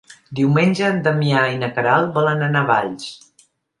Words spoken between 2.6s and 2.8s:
a